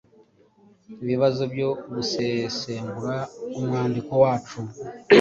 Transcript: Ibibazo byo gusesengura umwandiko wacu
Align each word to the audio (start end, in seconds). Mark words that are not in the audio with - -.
Ibibazo 1.03 1.43
byo 1.53 1.69
gusesengura 1.93 3.17
umwandiko 3.57 4.11
wacu 4.23 4.59